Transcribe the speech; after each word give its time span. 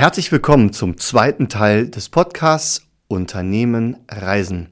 Herzlich 0.00 0.32
willkommen 0.32 0.72
zum 0.72 0.96
zweiten 0.96 1.50
Teil 1.50 1.86
des 1.86 2.08
Podcasts 2.08 2.86
Unternehmen 3.06 3.98
Reisen. 4.10 4.70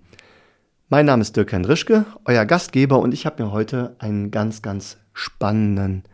Mein 0.89 1.05
Name 1.05 1.21
ist 1.21 1.37
Dirk 1.37 1.53
Hendrischke, 1.53 2.07
euer 2.25 2.47
Gastgeber 2.47 2.99
und 2.99 3.13
ich 3.13 3.27
habe 3.27 3.43
mir 3.45 3.53
heute 3.53 3.95
einen 3.99 4.31
ganz, 4.31 4.63
ganz 4.63 4.97
spannenden 5.13 6.05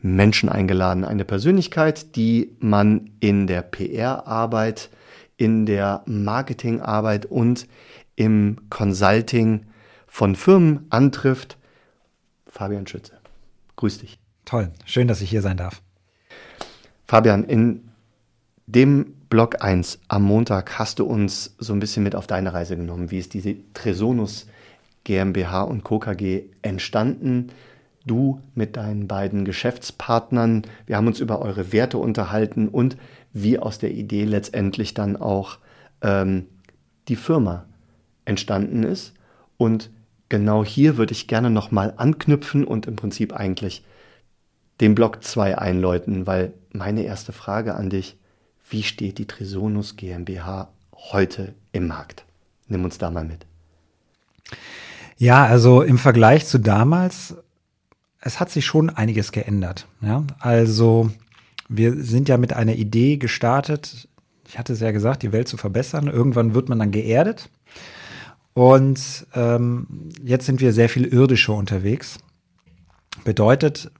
Menschen 0.00 0.48
eingeladen. 0.48 1.04
Eine 1.04 1.26
Persönlichkeit, 1.26 2.16
die 2.16 2.56
man 2.58 3.10
in 3.20 3.46
der 3.46 3.60
PR-Arbeit, 3.60 4.88
in 5.36 5.66
der 5.66 6.02
Marketingarbeit 6.06 7.26
und 7.26 7.68
im 8.16 8.62
Consulting 8.70 9.66
von 10.06 10.36
Firmen 10.36 10.86
antrifft. 10.88 11.58
Fabian 12.46 12.86
Schütze. 12.86 13.12
Grüß 13.76 13.98
dich. 13.98 14.18
Toll, 14.46 14.72
schön, 14.86 15.06
dass 15.06 15.20
ich 15.20 15.28
hier 15.28 15.42
sein 15.42 15.58
darf. 15.58 15.82
Fabian, 17.06 17.44
in 17.44 17.90
dem 18.66 19.14
Block 19.28 19.62
1 19.62 19.98
am 20.08 20.22
Montag 20.22 20.78
hast 20.78 20.98
du 20.98 21.04
uns 21.04 21.54
so 21.58 21.72
ein 21.72 21.80
bisschen 21.80 22.02
mit 22.02 22.14
auf 22.14 22.26
deine 22.26 22.54
Reise 22.54 22.76
genommen. 22.76 23.10
Wie 23.10 23.18
ist 23.18 23.34
diese 23.34 23.56
Tresonus 23.74 24.46
GmbH 25.04 25.62
und 25.62 25.84
Co. 25.84 25.98
KG 25.98 26.44
entstanden? 26.62 27.48
Du 28.06 28.40
mit 28.54 28.76
deinen 28.76 29.08
beiden 29.08 29.44
Geschäftspartnern. 29.44 30.62
Wir 30.86 30.96
haben 30.96 31.06
uns 31.06 31.20
über 31.20 31.40
eure 31.40 31.72
Werte 31.72 31.98
unterhalten 31.98 32.68
und 32.68 32.96
wie 33.32 33.58
aus 33.58 33.78
der 33.78 33.92
Idee 33.92 34.24
letztendlich 34.24 34.94
dann 34.94 35.16
auch 35.16 35.58
ähm, 36.02 36.46
die 37.08 37.16
Firma 37.16 37.64
entstanden 38.24 38.82
ist. 38.82 39.14
Und 39.56 39.90
genau 40.28 40.64
hier 40.64 40.96
würde 40.96 41.12
ich 41.12 41.28
gerne 41.28 41.50
nochmal 41.50 41.94
anknüpfen 41.96 42.64
und 42.64 42.86
im 42.86 42.96
Prinzip 42.96 43.32
eigentlich 43.34 43.84
den 44.80 44.94
Block 44.94 45.22
2 45.22 45.58
einläuten, 45.58 46.26
weil 46.26 46.52
meine 46.72 47.02
erste 47.02 47.32
Frage 47.32 47.74
an 47.74 47.90
dich 47.90 48.16
wie 48.68 48.82
steht 48.82 49.18
die 49.18 49.26
Trisonus 49.26 49.96
GmbH 49.96 50.68
heute 50.94 51.54
im 51.72 51.86
Markt? 51.86 52.24
Nimm 52.68 52.84
uns 52.84 52.98
da 52.98 53.10
mal 53.10 53.24
mit. 53.24 53.46
Ja, 55.16 55.44
also 55.44 55.82
im 55.82 55.98
Vergleich 55.98 56.46
zu 56.46 56.58
damals, 56.58 57.36
es 58.20 58.40
hat 58.40 58.50
sich 58.50 58.64
schon 58.64 58.90
einiges 58.90 59.32
geändert. 59.32 59.86
Ja? 60.00 60.24
Also 60.38 61.10
wir 61.68 62.02
sind 62.02 62.28
ja 62.28 62.36
mit 62.36 62.52
einer 62.52 62.74
Idee 62.74 63.16
gestartet. 63.16 64.08
Ich 64.46 64.58
hatte 64.58 64.72
es 64.72 64.80
ja 64.80 64.92
gesagt, 64.92 65.22
die 65.22 65.32
Welt 65.32 65.48
zu 65.48 65.56
verbessern. 65.56 66.08
Irgendwann 66.08 66.54
wird 66.54 66.68
man 66.68 66.78
dann 66.78 66.90
geerdet. 66.90 67.50
Und 68.54 69.26
ähm, 69.34 70.10
jetzt 70.22 70.46
sind 70.46 70.60
wir 70.60 70.72
sehr 70.72 70.88
viel 70.88 71.06
irdischer 71.06 71.54
unterwegs. 71.54 72.18
Bedeutet, 73.24 73.90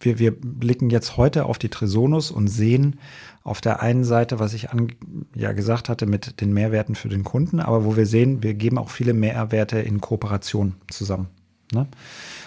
wir, 0.00 0.18
wir 0.18 0.38
blicken 0.38 0.90
jetzt 0.90 1.16
heute 1.16 1.46
auf 1.46 1.58
die 1.58 1.68
Trisonus 1.68 2.30
und 2.30 2.48
sehen 2.48 3.00
auf 3.44 3.60
der 3.60 3.82
einen 3.82 4.04
Seite, 4.04 4.40
was 4.40 4.54
ich 4.54 4.70
an, 4.70 4.88
ja 5.34 5.52
gesagt 5.52 5.90
hatte, 5.90 6.06
mit 6.06 6.40
den 6.40 6.52
Mehrwerten 6.52 6.94
für 6.94 7.10
den 7.10 7.24
Kunden, 7.24 7.60
aber 7.60 7.84
wo 7.84 7.94
wir 7.94 8.06
sehen, 8.06 8.42
wir 8.42 8.54
geben 8.54 8.78
auch 8.78 8.88
viele 8.88 9.12
Mehrwerte 9.12 9.78
in 9.78 10.00
Kooperation 10.00 10.74
zusammen. 10.88 11.28
Ne? 11.70 11.86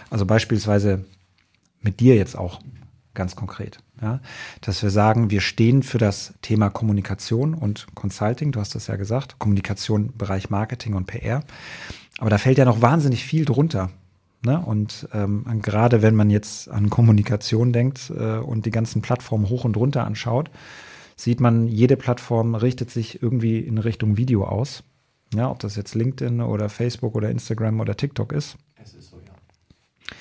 Also 0.09 0.25
beispielsweise 0.25 1.05
mit 1.81 1.99
dir 1.99 2.15
jetzt 2.15 2.35
auch 2.35 2.59
ganz 3.13 3.35
konkret. 3.35 3.79
Ja? 4.01 4.21
Dass 4.61 4.81
wir 4.81 4.89
sagen, 4.89 5.29
wir 5.29 5.41
stehen 5.41 5.83
für 5.83 5.99
das 5.99 6.33
Thema 6.41 6.71
Kommunikation 6.71 7.53
und 7.53 7.85
Consulting, 7.93 8.51
du 8.51 8.59
hast 8.59 8.73
das 8.73 8.87
ja 8.87 8.95
gesagt, 8.95 9.37
Kommunikation, 9.37 10.13
Bereich 10.17 10.49
Marketing 10.49 10.95
und 10.95 11.05
PR. 11.05 11.43
Aber 12.17 12.31
da 12.31 12.39
fällt 12.39 12.57
ja 12.57 12.65
noch 12.65 12.81
wahnsinnig 12.81 13.23
viel 13.23 13.45
drunter. 13.45 13.91
Ne? 14.45 14.59
Und 14.59 15.07
ähm, 15.13 15.45
gerade 15.61 16.01
wenn 16.01 16.15
man 16.15 16.29
jetzt 16.29 16.69
an 16.69 16.89
Kommunikation 16.89 17.73
denkt 17.73 18.11
äh, 18.15 18.37
und 18.37 18.65
die 18.65 18.71
ganzen 18.71 19.01
Plattformen 19.01 19.49
hoch 19.49 19.65
und 19.65 19.77
runter 19.77 20.05
anschaut, 20.05 20.51
sieht 21.15 21.39
man, 21.39 21.67
jede 21.67 21.97
Plattform 21.97 22.55
richtet 22.55 22.91
sich 22.91 23.21
irgendwie 23.21 23.59
in 23.59 23.77
Richtung 23.79 24.17
Video 24.17 24.45
aus. 24.45 24.83
Ja, 25.33 25.49
ob 25.49 25.59
das 25.59 25.75
jetzt 25.75 25.95
LinkedIn 25.95 26.41
oder 26.41 26.69
Facebook 26.69 27.15
oder 27.15 27.29
Instagram 27.29 27.79
oder 27.79 27.97
TikTok 27.97 28.31
ist. 28.31 28.57
Es 28.81 28.93
ist 28.93 29.09
so, 29.09 29.17
ja. 29.17 30.15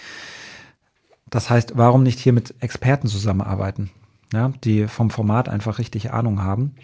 Das 1.30 1.50
heißt, 1.50 1.76
warum 1.76 2.02
nicht 2.02 2.18
hier 2.18 2.32
mit 2.32 2.54
Experten 2.60 3.06
zusammenarbeiten, 3.06 3.90
ja, 4.32 4.52
die 4.64 4.88
vom 4.88 5.10
Format 5.10 5.48
einfach 5.48 5.78
richtig 5.78 6.12
Ahnung 6.12 6.42
haben? 6.42 6.74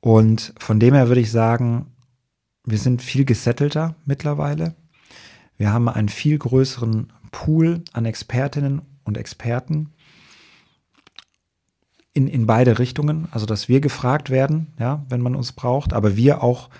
Und 0.00 0.52
von 0.58 0.78
dem 0.80 0.94
her 0.94 1.08
würde 1.08 1.20
ich 1.20 1.30
sagen, 1.30 1.86
wir 2.64 2.78
sind 2.78 3.00
viel 3.00 3.24
gesettelter 3.24 3.94
mittlerweile. 4.04 4.74
Wir 5.56 5.72
haben 5.72 5.88
einen 5.88 6.08
viel 6.08 6.38
größeren 6.38 7.12
Pool 7.30 7.82
an 7.92 8.04
Expertinnen 8.04 8.82
und 9.04 9.16
Experten 9.16 9.92
in, 12.12 12.28
in 12.28 12.46
beide 12.46 12.78
Richtungen. 12.78 13.28
Also, 13.30 13.46
dass 13.46 13.68
wir 13.68 13.80
gefragt 13.80 14.30
werden, 14.30 14.72
ja, 14.78 15.04
wenn 15.08 15.20
man 15.20 15.34
uns 15.34 15.52
braucht, 15.52 15.92
aber 15.92 16.16
wir 16.16 16.42
auch 16.42 16.70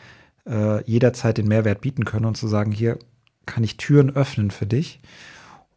äh, 0.47 0.83
jederzeit 0.85 1.39
den 1.39 1.49
Mehrwert 1.49 1.81
bieten 1.81 2.05
können 2.05 2.25
und 2.25 2.37
zu 2.37 2.49
sagen, 2.49 2.73
hier 2.73 2.99
kann 3.45 3.65
ich 3.65 3.77
Türen 3.77 4.11
öffnen 4.11 4.51
für 4.51 4.67
dich. 4.67 5.01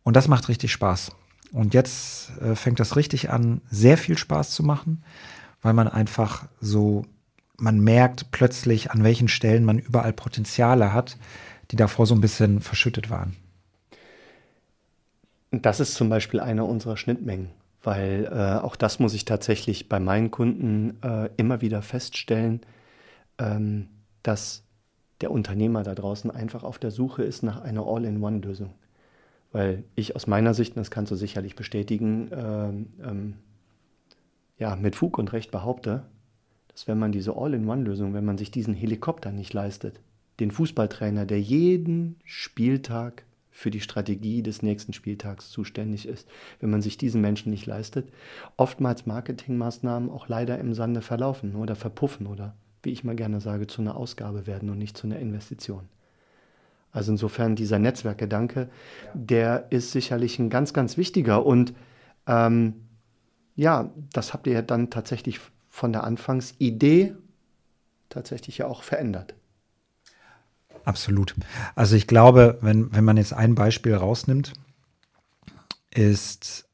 Und 0.03 0.15
das 0.15 0.27
macht 0.27 0.47
richtig 0.47 0.71
Spaß. 0.71 1.11
Und 1.51 1.73
jetzt 1.73 2.31
äh, 2.39 2.55
fängt 2.55 2.79
das 2.79 2.95
richtig 2.95 3.29
an, 3.29 3.61
sehr 3.69 3.97
viel 3.97 4.17
Spaß 4.17 4.51
zu 4.51 4.63
machen, 4.63 5.03
weil 5.61 5.73
man 5.73 5.87
einfach 5.87 6.47
so, 6.61 7.05
man 7.57 7.79
merkt 7.79 8.31
plötzlich, 8.31 8.91
an 8.91 9.03
welchen 9.03 9.27
Stellen 9.27 9.65
man 9.65 9.79
überall 9.79 10.13
Potenziale 10.13 10.93
hat, 10.93 11.17
die 11.71 11.75
davor 11.75 12.05
so 12.05 12.15
ein 12.15 12.21
bisschen 12.21 12.61
verschüttet 12.61 13.09
waren. 13.09 13.35
Das 15.51 15.79
ist 15.79 15.95
zum 15.95 16.09
Beispiel 16.09 16.39
eine 16.39 16.63
unserer 16.63 16.97
Schnittmengen, 16.97 17.49
weil 17.81 18.29
äh, 18.31 18.59
auch 18.63 18.75
das 18.75 18.99
muss 18.99 19.13
ich 19.13 19.25
tatsächlich 19.25 19.89
bei 19.89 19.99
meinen 19.99 20.31
Kunden 20.31 21.01
äh, 21.01 21.29
immer 21.37 21.61
wieder 21.61 21.81
feststellen, 21.81 22.61
ähm, 23.39 23.87
dass 24.21 24.63
der 25.21 25.31
Unternehmer 25.31 25.83
da 25.83 25.95
draußen 25.95 26.31
einfach 26.31 26.63
auf 26.63 26.77
der 26.77 26.91
Suche 26.91 27.23
ist 27.23 27.43
nach 27.43 27.61
einer 27.61 27.85
All-in-One-Lösung. 27.85 28.73
Weil 29.51 29.83
ich 29.95 30.15
aus 30.15 30.27
meiner 30.27 30.53
Sicht, 30.53 30.75
und 30.75 30.79
das 30.79 30.91
kannst 30.91 31.11
du 31.11 31.15
sicherlich 31.15 31.55
bestätigen, 31.55 32.29
ähm, 32.31 32.93
ähm, 33.03 33.33
ja, 34.59 34.75
mit 34.75 34.95
Fug 34.95 35.17
und 35.17 35.33
Recht 35.33 35.49
behaupte, 35.49 36.03
dass 36.67 36.87
wenn 36.87 36.99
man 36.99 37.11
diese 37.11 37.35
All-in-One-Lösung, 37.35 38.13
wenn 38.13 38.25
man 38.25 38.37
sich 38.37 38.51
diesen 38.51 38.75
Helikopter 38.75 39.31
nicht 39.31 39.53
leistet, 39.53 39.99
den 40.39 40.51
Fußballtrainer, 40.51 41.25
der 41.25 41.41
jeden 41.41 42.17
Spieltag 42.23 43.23
für 43.51 43.71
die 43.71 43.81
Strategie 43.81 44.41
des 44.41 44.61
nächsten 44.61 44.93
Spieltags 44.93 45.49
zuständig 45.49 46.07
ist. 46.07 46.29
Wenn 46.61 46.69
man 46.69 46.81
sich 46.81 46.97
diesen 46.97 47.19
Menschen 47.19 47.49
nicht 47.49 47.65
leistet, 47.65 48.09
oftmals 48.55 49.05
Marketingmaßnahmen 49.05 50.09
auch 50.09 50.29
leider 50.29 50.57
im 50.59 50.73
Sande 50.73 51.01
verlaufen 51.01 51.55
oder 51.55 51.75
verpuffen 51.75 52.27
oder, 52.27 52.55
wie 52.83 52.91
ich 52.91 53.03
mal 53.03 53.15
gerne 53.15 53.41
sage, 53.41 53.67
zu 53.67 53.81
einer 53.81 53.97
Ausgabe 53.97 54.47
werden 54.47 54.69
und 54.69 54.77
nicht 54.77 54.97
zu 54.97 55.07
einer 55.07 55.19
Investition. 55.19 55.89
Also 56.91 57.11
insofern 57.11 57.55
dieser 57.55 57.79
Netzwerkgedanke, 57.79 58.69
der 59.13 59.67
ist 59.71 59.91
sicherlich 59.91 60.39
ein 60.39 60.49
ganz, 60.49 60.73
ganz 60.73 60.97
wichtiger. 60.97 61.45
Und 61.45 61.73
ähm, 62.27 62.75
ja, 63.55 63.91
das 64.13 64.33
habt 64.33 64.47
ihr 64.47 64.61
dann 64.61 64.89
tatsächlich 64.89 65.39
von 65.69 65.91
der 65.91 66.03
Anfangsidee 66.03 67.13
tatsächlich 68.07 68.57
ja 68.57 68.67
auch 68.67 68.81
verändert. 68.81 69.35
Absolut. 70.85 71.35
Also 71.75 71.95
ich 71.95 72.07
glaube, 72.07 72.57
wenn, 72.61 72.93
wenn 72.93 73.03
man 73.03 73.17
jetzt 73.17 73.33
ein 73.33 73.55
Beispiel 73.55 73.95
rausnimmt, 73.95 74.53
ist 75.91 76.67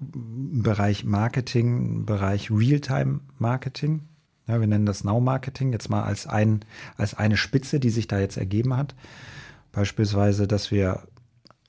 im 0.00 0.62
Bereich 0.62 1.04
Marketing, 1.04 2.04
Bereich 2.04 2.50
Realtime-Marketing. 2.50 4.02
Ja, 4.48 4.60
wir 4.60 4.66
nennen 4.66 4.86
das 4.86 5.04
Now-Marketing 5.04 5.72
jetzt 5.72 5.88
mal 5.88 6.02
als, 6.02 6.26
ein, 6.26 6.64
als 6.96 7.14
eine 7.14 7.36
Spitze, 7.36 7.78
die 7.78 7.90
sich 7.90 8.08
da 8.08 8.18
jetzt 8.18 8.36
ergeben 8.36 8.76
hat. 8.76 8.94
Beispielsweise, 9.70 10.48
dass 10.48 10.70
wir 10.70 11.06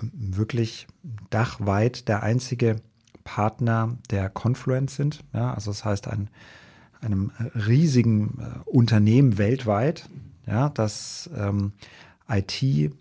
wirklich 0.01 0.87
dachweit 1.29 2.07
der 2.07 2.23
einzige 2.23 2.77
Partner 3.23 3.97
der 4.09 4.29
Confluence 4.29 4.95
sind. 4.95 5.23
Ja, 5.33 5.53
also 5.53 5.71
das 5.71 5.85
heißt, 5.85 6.07
ein, 6.07 6.29
einem 7.01 7.31
riesigen 7.55 8.39
äh, 8.39 8.69
Unternehmen 8.69 9.37
weltweit, 9.37 10.09
ja, 10.47 10.69
das 10.69 11.29
ähm, 11.35 11.73
IT 12.27 12.91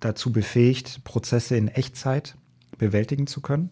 dazu 0.00 0.32
befähigt, 0.32 1.04
Prozesse 1.04 1.56
in 1.56 1.68
Echtzeit 1.68 2.36
bewältigen 2.78 3.26
zu 3.26 3.40
können. 3.40 3.70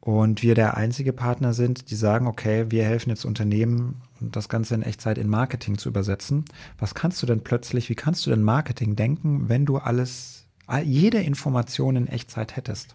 Und 0.00 0.42
wir 0.42 0.54
der 0.54 0.76
einzige 0.76 1.14
Partner 1.14 1.54
sind, 1.54 1.90
die 1.90 1.94
sagen, 1.94 2.26
okay, 2.26 2.66
wir 2.68 2.84
helfen 2.84 3.08
jetzt 3.08 3.24
Unternehmen, 3.24 4.02
das 4.20 4.50
Ganze 4.50 4.74
in 4.74 4.82
Echtzeit 4.82 5.16
in 5.16 5.28
Marketing 5.28 5.78
zu 5.78 5.88
übersetzen. 5.88 6.44
Was 6.78 6.94
kannst 6.94 7.22
du 7.22 7.26
denn 7.26 7.42
plötzlich, 7.42 7.88
wie 7.88 7.94
kannst 7.94 8.26
du 8.26 8.30
denn 8.30 8.42
Marketing 8.42 8.96
denken, 8.96 9.48
wenn 9.48 9.64
du 9.64 9.78
alles, 9.78 10.46
jede 10.82 11.20
Information 11.20 11.96
in 11.96 12.06
Echtzeit 12.06 12.54
hättest? 12.54 12.94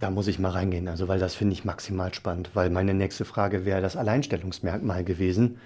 Da 0.00 0.10
muss 0.10 0.26
ich 0.26 0.38
mal 0.38 0.50
reingehen, 0.50 0.88
also 0.88 1.08
weil 1.08 1.18
das 1.18 1.34
finde 1.34 1.52
ich 1.52 1.64
maximal 1.64 2.12
spannend, 2.14 2.50
weil 2.54 2.70
meine 2.70 2.94
nächste 2.94 3.26
Frage 3.26 3.64
wäre 3.66 3.82
das 3.82 3.96
Alleinstellungsmerkmal 3.96 5.04
gewesen 5.04 5.58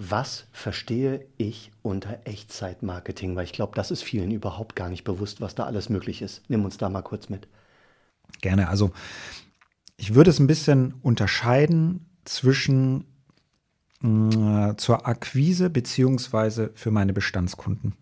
was 0.00 0.46
verstehe 0.52 1.26
ich 1.38 1.72
unter 1.82 2.20
Echtzeitmarketing? 2.22 3.34
Weil 3.34 3.42
ich 3.42 3.52
glaube, 3.52 3.74
das 3.74 3.90
ist 3.90 4.04
vielen 4.04 4.30
überhaupt 4.30 4.76
gar 4.76 4.88
nicht 4.88 5.02
bewusst, 5.02 5.40
was 5.40 5.56
da 5.56 5.64
alles 5.64 5.88
möglich 5.88 6.22
ist. 6.22 6.42
Nimm 6.46 6.64
uns 6.64 6.78
da 6.78 6.88
mal 6.88 7.02
kurz 7.02 7.28
mit. 7.28 7.48
Gerne. 8.40 8.68
Also 8.68 8.92
ich 9.96 10.14
würde 10.14 10.30
es 10.30 10.38
ein 10.38 10.46
bisschen 10.46 10.94
unterscheiden 11.02 12.06
zwischen 12.24 13.06
mh, 14.00 14.76
zur 14.76 15.08
Akquise 15.08 15.68
beziehungsweise 15.68 16.70
für 16.76 16.92
meine 16.92 17.12
Bestandskunden. 17.12 17.94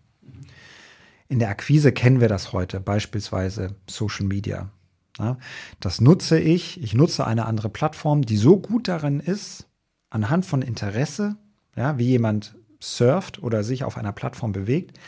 In 1.29 1.39
der 1.39 1.49
Akquise 1.49 1.91
kennen 1.91 2.21
wir 2.21 2.29
das 2.29 2.53
heute, 2.53 2.79
beispielsweise 2.79 3.75
Social 3.89 4.27
Media. 4.27 4.69
Ja, 5.17 5.39
das 5.79 5.99
nutze 5.99 6.39
ich. 6.39 6.79
Ich 6.79 6.93
nutze 6.93 7.25
eine 7.25 7.47
andere 7.47 7.69
Plattform, 7.69 8.21
die 8.21 8.37
so 8.37 8.59
gut 8.59 8.87
darin 8.87 9.19
ist, 9.19 9.65
anhand 10.11 10.45
von 10.45 10.61
Interesse, 10.61 11.37
ja, 11.77 11.97
wie 11.97 12.07
jemand 12.07 12.55
surft 12.79 13.41
oder 13.41 13.63
sich 13.63 13.83
auf 13.83 13.97
einer 13.97 14.11
Plattform 14.11 14.51
bewegt, 14.51 14.99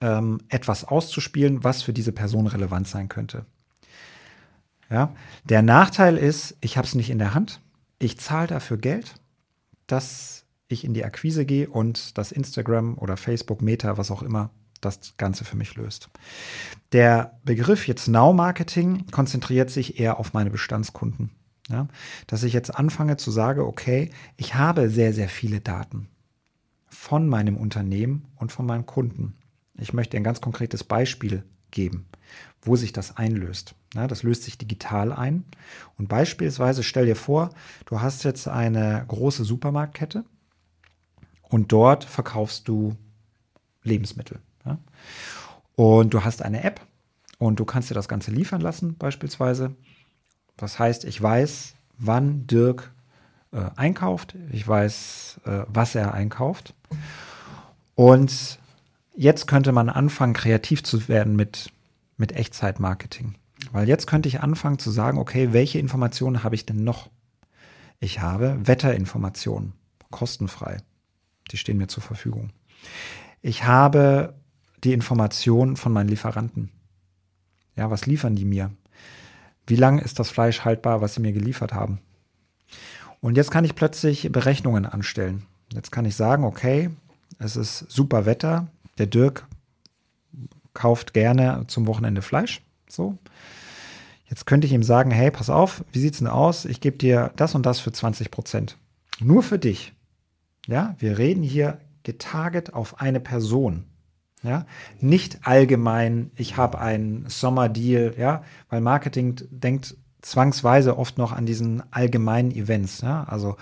ähm, 0.00 0.40
etwas 0.48 0.84
auszuspielen, 0.84 1.62
was 1.62 1.82
für 1.82 1.92
diese 1.92 2.12
Person 2.12 2.46
relevant 2.46 2.88
sein 2.88 3.08
könnte. 3.08 3.46
Ja, 4.90 5.14
der 5.44 5.62
Nachteil 5.62 6.16
ist, 6.16 6.56
ich 6.60 6.76
habe 6.76 6.86
es 6.86 6.94
nicht 6.94 7.10
in 7.10 7.18
der 7.18 7.34
Hand. 7.34 7.60
Ich 7.98 8.18
zahle 8.18 8.48
dafür 8.48 8.76
Geld, 8.76 9.14
dass 9.86 10.44
ich 10.68 10.84
in 10.84 10.94
die 10.94 11.04
Akquise 11.04 11.44
gehe 11.44 11.68
und 11.68 12.16
das 12.18 12.32
Instagram 12.32 12.98
oder 12.98 13.16
Facebook, 13.16 13.62
Meta, 13.62 13.98
was 13.98 14.10
auch 14.10 14.22
immer, 14.22 14.50
das 14.80 15.16
Ganze 15.16 15.44
für 15.44 15.56
mich 15.56 15.74
löst. 15.76 16.08
Der 16.92 17.38
Begriff 17.44 17.86
jetzt 17.86 18.08
Now 18.08 18.32
Marketing 18.32 19.06
konzentriert 19.10 19.70
sich 19.70 20.00
eher 20.00 20.18
auf 20.18 20.32
meine 20.32 20.50
Bestandskunden. 20.50 21.30
Ja, 21.70 21.86
dass 22.26 22.42
ich 22.42 22.52
jetzt 22.52 22.74
anfange 22.74 23.16
zu 23.16 23.30
sagen, 23.30 23.60
okay, 23.60 24.10
ich 24.36 24.54
habe 24.56 24.90
sehr, 24.90 25.12
sehr 25.12 25.28
viele 25.28 25.60
Daten 25.60 26.08
von 26.88 27.28
meinem 27.28 27.56
Unternehmen 27.56 28.26
und 28.36 28.50
von 28.50 28.66
meinem 28.66 28.86
Kunden. 28.86 29.36
Ich 29.78 29.92
möchte 29.92 30.16
ein 30.16 30.24
ganz 30.24 30.40
konkretes 30.40 30.82
Beispiel 30.82 31.44
geben, 31.70 32.06
wo 32.62 32.76
sich 32.76 32.92
das 32.92 33.16
einlöst. 33.16 33.74
Ja, 33.94 34.06
das 34.06 34.22
löst 34.22 34.42
sich 34.42 34.58
digital 34.58 35.12
ein. 35.12 35.44
Und 35.96 36.08
beispielsweise 36.08 36.82
stell 36.82 37.06
dir 37.06 37.16
vor, 37.16 37.50
du 37.86 38.00
hast 38.00 38.24
jetzt 38.24 38.48
eine 38.48 39.04
große 39.06 39.44
Supermarktkette 39.44 40.24
und 41.48 41.72
dort 41.72 42.04
verkaufst 42.04 42.68
du 42.68 42.96
Lebensmittel. 43.82 44.40
Ja? 44.64 44.78
Und 45.76 46.14
du 46.14 46.24
hast 46.24 46.42
eine 46.42 46.64
App 46.64 46.80
und 47.38 47.58
du 47.60 47.64
kannst 47.64 47.90
dir 47.90 47.94
das 47.94 48.08
Ganze 48.08 48.30
liefern 48.30 48.60
lassen, 48.60 48.96
beispielsweise. 48.98 49.74
Das 50.60 50.78
heißt, 50.78 51.04
ich 51.04 51.20
weiß, 51.20 51.74
wann 51.96 52.46
Dirk 52.46 52.92
äh, 53.52 53.62
einkauft, 53.76 54.36
ich 54.52 54.66
weiß, 54.68 55.40
äh, 55.46 55.62
was 55.68 55.94
er 55.94 56.12
einkauft. 56.12 56.74
Und 57.94 58.58
jetzt 59.16 59.46
könnte 59.46 59.72
man 59.72 59.88
anfangen, 59.88 60.34
kreativ 60.34 60.84
zu 60.84 61.08
werden 61.08 61.34
mit, 61.34 61.72
mit 62.18 62.32
Echtzeitmarketing. 62.32 63.36
Weil 63.72 63.88
jetzt 63.88 64.06
könnte 64.06 64.28
ich 64.28 64.40
anfangen 64.40 64.78
zu 64.78 64.90
sagen, 64.90 65.18
okay, 65.18 65.52
welche 65.52 65.78
Informationen 65.78 66.44
habe 66.44 66.54
ich 66.54 66.66
denn 66.66 66.84
noch? 66.84 67.08
Ich 67.98 68.20
habe 68.20 68.58
Wetterinformationen, 68.62 69.72
kostenfrei. 70.10 70.78
Die 71.50 71.56
stehen 71.56 71.78
mir 71.78 71.88
zur 71.88 72.02
Verfügung. 72.02 72.50
Ich 73.40 73.64
habe 73.64 74.34
die 74.84 74.92
Informationen 74.92 75.76
von 75.76 75.92
meinen 75.92 76.08
Lieferanten. 76.08 76.70
Ja, 77.76 77.90
was 77.90 78.04
liefern 78.04 78.36
die 78.36 78.44
mir? 78.44 78.70
Wie 79.66 79.76
lange 79.76 80.02
ist 80.02 80.18
das 80.18 80.30
Fleisch 80.30 80.64
haltbar, 80.64 81.00
was 81.00 81.14
sie 81.14 81.20
mir 81.20 81.32
geliefert 81.32 81.72
haben? 81.72 82.00
Und 83.20 83.36
jetzt 83.36 83.50
kann 83.50 83.64
ich 83.64 83.74
plötzlich 83.74 84.30
Berechnungen 84.32 84.86
anstellen. 84.86 85.46
Jetzt 85.72 85.92
kann 85.92 86.04
ich 86.04 86.16
sagen, 86.16 86.44
okay, 86.44 86.90
es 87.38 87.56
ist 87.56 87.90
super 87.90 88.26
Wetter. 88.26 88.68
Der 88.98 89.06
Dirk 89.06 89.46
kauft 90.74 91.14
gerne 91.14 91.64
zum 91.68 91.86
Wochenende 91.86 92.22
Fleisch. 92.22 92.62
So. 92.88 93.18
Jetzt 94.28 94.46
könnte 94.46 94.66
ich 94.66 94.72
ihm 94.72 94.82
sagen, 94.82 95.10
hey, 95.10 95.30
pass 95.30 95.50
auf, 95.50 95.84
wie 95.92 95.98
sieht's 95.98 96.18
denn 96.18 96.28
aus? 96.28 96.64
Ich 96.64 96.80
gebe 96.80 96.96
dir 96.96 97.32
das 97.36 97.54
und 97.54 97.66
das 97.66 97.80
für 97.80 97.92
20 97.92 98.30
Prozent. 98.30 98.76
Nur 99.18 99.42
für 99.42 99.58
dich. 99.58 99.92
Ja, 100.66 100.94
wir 100.98 101.18
reden 101.18 101.42
hier 101.42 101.80
getarget 102.04 102.72
auf 102.72 103.00
eine 103.00 103.20
Person. 103.20 103.84
Ja, 104.42 104.64
nicht 105.00 105.46
allgemein, 105.46 106.30
ich 106.34 106.56
habe 106.56 106.80
einen 106.80 107.26
Sommerdeal, 107.28 108.14
ja, 108.16 108.42
weil 108.70 108.80
Marketing 108.80 109.36
denkt 109.50 109.96
zwangsweise 110.22 110.96
oft 110.96 111.18
noch 111.18 111.32
an 111.32 111.44
diesen 111.44 111.82
allgemeinen 111.90 112.50
Events, 112.50 113.02
ja, 113.02 113.24
also 113.24 113.56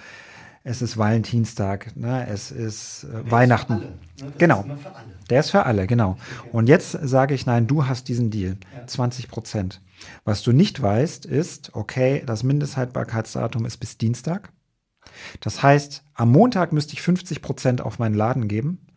es 0.64 0.82
ist 0.82 0.98
Valentinstag, 0.98 1.96
ne? 1.96 2.26
es 2.28 2.50
ist 2.50 3.04
äh, 3.04 3.30
Weihnachten. 3.30 3.75
Ist 4.16 4.25
ne? 4.25 4.32
Genau. 4.38 4.60
Ist 4.60 5.30
Der 5.30 5.40
ist 5.40 5.50
für 5.50 5.64
alle, 5.64 5.86
genau. 5.86 6.10
Okay. 6.40 6.50
Und 6.52 6.69
jetzt 6.69 6.92
sage 6.92 7.34
ich, 7.34 7.46
nein, 7.46 7.66
du 7.66 7.86
hast 7.86 8.08
diesen 8.08 8.30
Deal, 8.30 8.58
ja. 8.76 8.86
20 8.86 9.28
Prozent. 9.28 9.80
Was 10.25 10.42
du 10.42 10.52
nicht 10.52 10.80
weißt, 10.80 11.25
ist, 11.26 11.75
okay, 11.75 12.22
das 12.26 12.42
Mindesthaltbarkeitsdatum 12.42 13.64
ist 13.64 13.78
bis 13.78 13.96
Dienstag. 13.98 14.52
Das 15.40 15.62
heißt, 15.62 16.04
am 16.14 16.30
Montag 16.30 16.72
müsste 16.72 16.92
ich 16.92 17.02
50 17.02 17.40
Prozent 17.40 17.80
auf 17.80 17.98
meinen 17.98 18.14
Laden 18.14 18.46
geben 18.46 18.88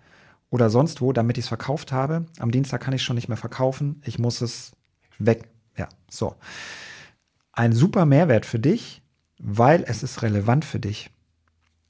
oder 0.52 0.70
sonst 0.70 1.02
wo, 1.02 1.14
damit 1.14 1.40
ich 1.40 1.46
es 1.46 1.50
verkauft 1.50 1.92
habe. 1.92 2.26
Am 2.38 2.52
Dienstag 2.52 2.82
kann 2.82 2.94
ich 2.94 3.02
schon 3.02 3.16
nicht 3.16 3.30
mehr 3.30 3.38
verkaufen. 3.38 4.02
Ich 4.06 4.20
muss 4.20 4.42
es 4.42 4.74
weg. 5.18 5.50
Ja, 5.76 5.90
so. 6.10 6.36
Ein 7.54 7.74
super 7.74 8.06
Mehrwert 8.06 8.46
für 8.46 8.60
dich, 8.60 9.02
weil 9.40 9.84
es 9.88 10.04
ist 10.04 10.22
relevant 10.22 10.66
für 10.66 10.80
dich. 10.80 11.10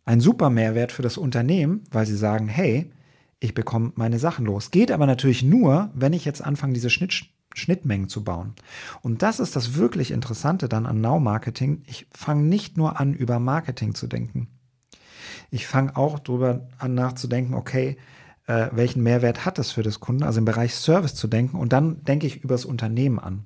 Ein 0.05 0.21
super 0.21 0.49
Mehrwert 0.49 0.91
für 0.91 1.01
das 1.01 1.17
Unternehmen, 1.17 1.83
weil 1.91 2.05
sie 2.05 2.15
sagen, 2.15 2.47
hey, 2.47 2.91
ich 3.39 3.53
bekomme 3.55 3.91
meine 3.95 4.19
Sachen 4.19 4.45
los. 4.45 4.69
Geht 4.69 4.91
aber 4.91 5.07
natürlich 5.07 5.41
nur, 5.43 5.89
wenn 5.95 6.13
ich 6.13 6.25
jetzt 6.25 6.43
anfange, 6.43 6.73
diese 6.73 6.91
Schnitt, 6.91 7.25
Schnittmengen 7.55 8.09
zu 8.09 8.23
bauen. 8.23 8.53
Und 9.01 9.23
das 9.23 9.39
ist 9.39 9.55
das 9.55 9.75
wirklich 9.75 10.11
Interessante 10.11 10.69
dann 10.69 10.85
an 10.85 11.01
Now 11.01 11.19
Marketing. 11.19 11.81
Ich 11.87 12.07
fange 12.11 12.43
nicht 12.43 12.77
nur 12.77 12.99
an, 12.99 13.13
über 13.13 13.39
Marketing 13.39 13.95
zu 13.95 14.05
denken. 14.05 14.47
Ich 15.49 15.65
fange 15.65 15.95
auch 15.95 16.19
darüber 16.19 16.67
an 16.77 16.93
nachzudenken, 16.93 17.55
okay, 17.55 17.97
äh, 18.47 18.67
welchen 18.71 19.03
Mehrwert 19.03 19.45
hat 19.45 19.57
das 19.57 19.71
für 19.71 19.83
das 19.83 19.99
Kunden, 19.99 20.23
also 20.23 20.39
im 20.39 20.45
Bereich 20.45 20.73
Service 20.73 21.15
zu 21.15 21.27
denken 21.27 21.57
und 21.57 21.73
dann 21.73 22.03
denke 22.03 22.27
ich 22.27 22.43
über 22.43 22.55
das 22.55 22.65
Unternehmen 22.65 23.19
an. 23.19 23.45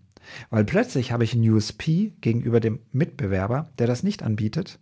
Weil 0.50 0.65
plötzlich 0.65 1.12
habe 1.12 1.24
ich 1.24 1.33
einen 1.33 1.47
USP 1.50 2.13
gegenüber 2.21 2.59
dem 2.59 2.80
Mitbewerber, 2.92 3.69
der 3.77 3.88
das 3.88 4.03
nicht 4.03 4.24
anbietet 4.24 4.80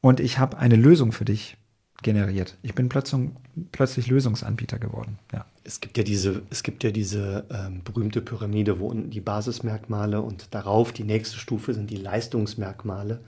und 0.00 0.20
ich 0.20 0.38
habe 0.38 0.58
eine 0.58 0.76
Lösung 0.76 1.12
für 1.12 1.24
dich 1.24 1.56
generiert. 2.02 2.56
Ich 2.62 2.74
bin 2.74 2.88
plötzlich, 2.88 3.28
plötzlich 3.72 4.06
Lösungsanbieter 4.06 4.78
geworden. 4.78 5.18
Ja. 5.32 5.44
Es 5.64 5.80
gibt 5.80 5.98
ja 5.98 6.04
diese, 6.04 6.42
es 6.50 6.62
gibt 6.62 6.82
ja 6.82 6.90
diese 6.90 7.44
ähm, 7.50 7.82
berühmte 7.84 8.22
Pyramide, 8.22 8.80
wo 8.80 8.88
unten 8.88 9.10
die 9.10 9.20
Basismerkmale 9.20 10.22
und 10.22 10.54
darauf 10.54 10.92
die 10.92 11.04
nächste 11.04 11.36
Stufe 11.36 11.74
sind 11.74 11.90
die 11.90 11.96
Leistungsmerkmale. 11.96 13.20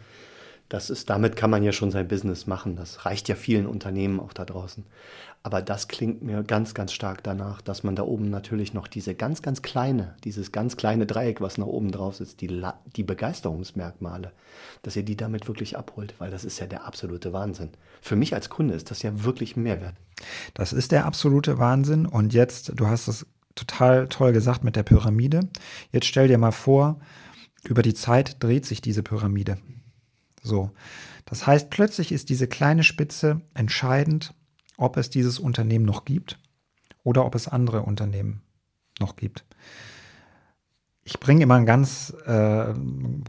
Das 0.68 0.88
ist, 0.88 1.10
damit 1.10 1.36
kann 1.36 1.50
man 1.50 1.62
ja 1.62 1.72
schon 1.72 1.90
sein 1.90 2.08
Business 2.08 2.46
machen. 2.46 2.76
Das 2.76 3.04
reicht 3.04 3.28
ja 3.28 3.34
vielen 3.34 3.66
Unternehmen 3.66 4.20
auch 4.20 4.32
da 4.32 4.44
draußen. 4.44 4.84
Aber 5.44 5.60
das 5.60 5.88
klingt 5.88 6.22
mir 6.22 6.44
ganz, 6.44 6.72
ganz 6.72 6.92
stark 6.92 7.24
danach, 7.24 7.60
dass 7.62 7.82
man 7.82 7.96
da 7.96 8.04
oben 8.04 8.30
natürlich 8.30 8.74
noch 8.74 8.86
diese 8.86 9.14
ganz, 9.14 9.42
ganz 9.42 9.60
kleine, 9.60 10.14
dieses 10.22 10.52
ganz 10.52 10.76
kleine 10.76 11.04
Dreieck, 11.04 11.40
was 11.40 11.58
nach 11.58 11.66
oben 11.66 11.90
drauf 11.90 12.16
sitzt, 12.16 12.40
die, 12.40 12.62
die 12.94 13.02
Begeisterungsmerkmale, 13.02 14.30
dass 14.82 14.94
ihr 14.94 15.02
die 15.02 15.16
damit 15.16 15.48
wirklich 15.48 15.76
abholt, 15.76 16.14
weil 16.18 16.30
das 16.30 16.44
ist 16.44 16.60
ja 16.60 16.66
der 16.66 16.86
absolute 16.86 17.32
Wahnsinn. 17.32 17.70
Für 18.00 18.14
mich 18.14 18.34
als 18.34 18.50
Kunde 18.50 18.74
ist 18.74 18.92
das 18.92 19.02
ja 19.02 19.24
wirklich 19.24 19.56
ein 19.56 19.64
Mehrwert. 19.64 19.94
Das 20.54 20.72
ist 20.72 20.92
der 20.92 21.06
absolute 21.06 21.58
Wahnsinn. 21.58 22.06
Und 22.06 22.32
jetzt, 22.32 22.72
du 22.76 22.86
hast 22.86 23.08
es 23.08 23.26
total 23.56 24.06
toll 24.08 24.32
gesagt 24.32 24.62
mit 24.62 24.76
der 24.76 24.84
Pyramide. 24.84 25.48
Jetzt 25.90 26.06
stell 26.06 26.28
dir 26.28 26.38
mal 26.38 26.52
vor, 26.52 27.00
über 27.64 27.82
die 27.82 27.94
Zeit 27.94 28.36
dreht 28.42 28.64
sich 28.64 28.80
diese 28.80 29.02
Pyramide. 29.02 29.58
So. 30.42 30.70
Das 31.24 31.46
heißt, 31.46 31.70
plötzlich 31.70 32.12
ist 32.12 32.28
diese 32.28 32.48
kleine 32.48 32.84
Spitze 32.84 33.40
entscheidend, 33.54 34.34
ob 34.76 34.96
es 34.96 35.10
dieses 35.10 35.38
Unternehmen 35.38 35.84
noch 35.84 36.04
gibt 36.04 36.38
oder 37.04 37.24
ob 37.24 37.34
es 37.34 37.48
andere 37.48 37.82
Unternehmen 37.82 38.42
noch 39.00 39.16
gibt. 39.16 39.44
Ich 41.04 41.18
bringe 41.18 41.42
immer 41.42 41.56
ein 41.56 41.66
ganz 41.66 42.14
äh, 42.26 42.74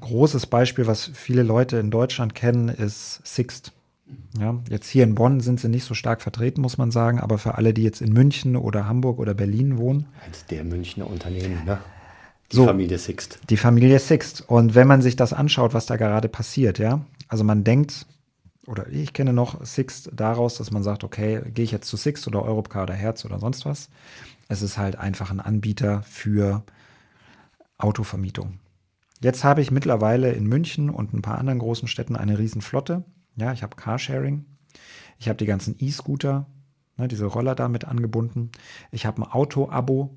großes 0.01 0.48
Beispiel, 0.48 0.86
was 0.86 1.10
viele 1.13 1.43
Leute 1.43 1.77
in 1.77 1.89
Deutschland 1.89 2.36
kennen, 2.36 2.70
ist 2.70 3.25
Sixt. 3.25 3.72
Ja, 4.38 4.60
jetzt 4.70 4.89
hier 4.89 5.03
in 5.03 5.15
Bonn 5.15 5.39
sind 5.39 5.60
sie 5.60 5.70
nicht 5.70 5.86
so 5.86 5.96
stark 5.96 6.22
vertreten, 6.22 6.62
muss 6.62 6.77
man 6.77 6.91
sagen, 6.91 7.20
aber 7.20 7.39
für 7.39 7.55
alle, 7.55 7.74
die 7.74 7.84
jetzt 7.84 8.01
in 8.01 8.13
München 8.13 8.55
oder 8.55 8.88
Hamburg 8.88 9.17
oder 9.17 9.34
Berlin 9.34 9.77
wohnen. 9.77 10.05
Eins 10.24 10.46
der 10.46 10.63
Münchner 10.63 11.10
Unternehmen, 11.10 11.63
ne? 11.65 11.79
Die 12.53 12.57
so, 12.57 12.65
Familie 12.65 12.98
Sixt. 13.00 13.39
Die 13.50 13.57
Familie 13.57 14.00
Sixt. 14.00 14.43
Und 14.48 14.75
wenn 14.75 14.88
man 14.88 15.01
sich 15.01 15.15
das 15.15 15.33
anschaut, 15.33 15.74
was 15.74 15.88
da 15.88 15.98
gerade 15.98 16.29
passiert, 16.29 16.77
ja, 16.77 17.01
also 17.27 17.43
man 17.43 17.63
denkt, 17.63 18.05
oder 18.67 18.88
ich 18.89 19.13
kenne 19.13 19.33
noch 19.33 19.65
Sixt 19.65 20.12
daraus, 20.13 20.55
dass 20.55 20.72
man 20.72 20.83
sagt, 20.83 21.03
okay, 21.03 21.41
gehe 21.51 21.65
ich 21.65 21.72
jetzt 21.72 21.88
zu 21.88 21.98
Sixt 21.98 22.27
oder 22.27 22.43
Europcar 22.43 22.83
oder 22.83 22.93
Herz 22.93 23.25
oder 23.25 23.39
sonst 23.39 23.65
was. 23.65 23.89
Es 24.48 24.62
ist 24.62 24.77
halt 24.77 24.98
einfach 24.98 25.31
ein 25.31 25.39
Anbieter 25.39 26.03
für 26.03 26.63
Autovermietung. 27.77 28.60
Jetzt 29.19 29.43
habe 29.43 29.62
ich 29.62 29.72
mittlerweile 29.72 30.31
in 30.33 30.45
München 30.45 30.89
und 30.89 31.13
ein 31.13 31.22
paar 31.22 31.39
anderen 31.39 31.60
großen 31.60 31.88
Städten 31.88 32.15
eine 32.15 32.38
Riesenflotte. 32.38 33.03
Ja, 33.36 33.51
ich 33.51 33.63
habe 33.63 33.75
Carsharing. 33.75 34.45
Ich 35.17 35.27
habe 35.27 35.38
die 35.38 35.45
ganzen 35.45 35.75
E-Scooter, 35.79 36.45
ne, 36.98 37.07
diese 37.07 37.25
Roller 37.25 37.55
damit 37.55 37.86
angebunden. 37.86 38.51
Ich 38.91 39.05
habe 39.05 39.22
ein 39.22 39.31
Auto-Abo 39.31 40.13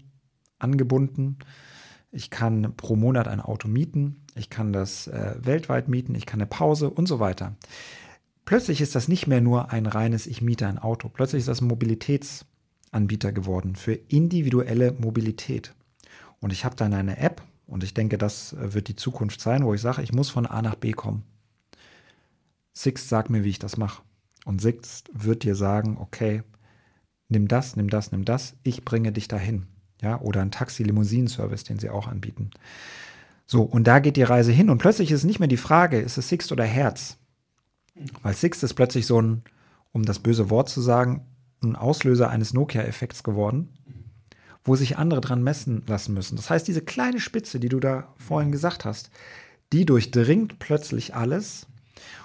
angebunden. 0.58 1.38
Ich 2.10 2.30
kann 2.30 2.74
pro 2.76 2.96
Monat 2.96 3.28
ein 3.28 3.40
Auto 3.40 3.68
mieten, 3.68 4.24
ich 4.34 4.50
kann 4.50 4.72
das 4.72 5.06
äh, 5.06 5.34
weltweit 5.40 5.88
mieten, 5.88 6.14
ich 6.14 6.26
kann 6.26 6.40
eine 6.40 6.46
Pause 6.46 6.90
und 6.90 7.06
so 7.06 7.20
weiter. 7.20 7.56
Plötzlich 8.44 8.80
ist 8.80 8.94
das 8.94 9.08
nicht 9.08 9.26
mehr 9.26 9.40
nur 9.40 9.72
ein 9.72 9.86
reines 9.86 10.26
Ich 10.26 10.40
miete 10.40 10.68
ein 10.68 10.78
Auto. 10.78 11.08
Plötzlich 11.08 11.40
ist 11.40 11.48
das 11.48 11.60
ein 11.60 11.66
Mobilitätsanbieter 11.66 13.32
geworden 13.32 13.74
für 13.74 13.94
individuelle 13.94 14.92
Mobilität. 14.92 15.74
Und 16.40 16.52
ich 16.52 16.64
habe 16.64 16.76
dann 16.76 16.94
eine 16.94 17.18
App 17.18 17.42
und 17.66 17.82
ich 17.82 17.92
denke, 17.92 18.18
das 18.18 18.54
wird 18.58 18.86
die 18.86 18.94
Zukunft 18.94 19.40
sein, 19.40 19.64
wo 19.64 19.74
ich 19.74 19.80
sage, 19.80 20.02
ich 20.02 20.12
muss 20.12 20.30
von 20.30 20.46
A 20.46 20.62
nach 20.62 20.76
B 20.76 20.92
kommen. 20.92 21.24
Sixt 22.72 23.08
sagt 23.08 23.30
mir, 23.30 23.42
wie 23.42 23.50
ich 23.50 23.58
das 23.58 23.76
mache. 23.76 24.02
Und 24.44 24.60
Sixt 24.60 25.10
wird 25.12 25.42
dir 25.42 25.56
sagen, 25.56 25.96
okay, 25.98 26.42
nimm 27.28 27.48
das, 27.48 27.74
nimm 27.74 27.90
das, 27.90 28.12
nimm 28.12 28.24
das, 28.24 28.54
ich 28.62 28.84
bringe 28.84 29.10
dich 29.10 29.26
dahin. 29.26 29.66
Ja, 30.02 30.20
oder 30.20 30.42
ein 30.42 30.50
Taxi-Limousinen-Service, 30.50 31.64
den 31.64 31.78
sie 31.78 31.90
auch 31.90 32.06
anbieten. 32.06 32.50
So, 33.46 33.62
und 33.62 33.86
da 33.86 34.00
geht 34.00 34.16
die 34.16 34.22
Reise 34.22 34.52
hin. 34.52 34.70
Und 34.70 34.78
plötzlich 34.78 35.10
ist 35.10 35.24
nicht 35.24 35.38
mehr 35.38 35.48
die 35.48 35.56
Frage, 35.56 36.00
ist 36.00 36.18
es 36.18 36.28
Sixt 36.28 36.52
oder 36.52 36.64
Herz? 36.64 37.16
Weil 38.22 38.34
Sixt 38.34 38.62
ist 38.62 38.74
plötzlich 38.74 39.06
so 39.06 39.20
ein, 39.20 39.42
um 39.92 40.04
das 40.04 40.18
böse 40.18 40.50
Wort 40.50 40.68
zu 40.68 40.80
sagen, 40.80 41.24
ein 41.62 41.76
Auslöser 41.76 42.28
eines 42.28 42.52
Nokia-Effekts 42.52 43.22
geworden, 43.22 43.70
wo 44.64 44.76
sich 44.76 44.98
andere 44.98 45.20
dran 45.20 45.42
messen 45.42 45.82
lassen 45.86 46.12
müssen. 46.12 46.36
Das 46.36 46.50
heißt, 46.50 46.68
diese 46.68 46.82
kleine 46.82 47.20
Spitze, 47.20 47.60
die 47.60 47.68
du 47.68 47.80
da 47.80 48.12
vorhin 48.18 48.52
gesagt 48.52 48.84
hast, 48.84 49.10
die 49.72 49.86
durchdringt 49.86 50.58
plötzlich 50.58 51.14
alles. 51.14 51.66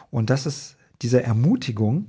Und 0.09 0.29
das 0.29 0.45
ist 0.45 0.75
diese 1.01 1.23
Ermutigung, 1.23 2.07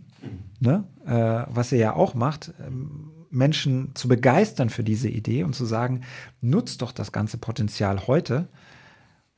ne, 0.61 0.85
äh, 1.07 1.47
was 1.54 1.73
ihr 1.73 1.78
ja 1.78 1.95
auch 1.95 2.14
macht, 2.14 2.52
ähm, 2.66 3.11
Menschen 3.33 3.95
zu 3.95 4.09
begeistern 4.09 4.71
für 4.71 4.85
diese 4.85 5.09
Idee 5.09 5.43
und 5.43 5.55
zu 5.55 5.65
sagen, 5.65 6.03
nutzt 6.41 6.83
doch 6.83 6.93
das 6.93 7.12
ganze 7.12 7.39
Potenzial 7.39 8.07
heute, 8.07 8.49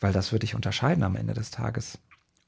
weil 0.01 0.13
das 0.13 0.33
wird 0.33 0.43
dich 0.43 0.55
unterscheiden 0.55 1.05
am 1.05 1.17
Ende 1.17 1.33
des 1.33 1.51
Tages. 1.51 1.99